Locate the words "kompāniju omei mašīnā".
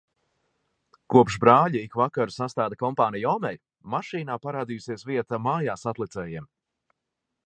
2.83-4.39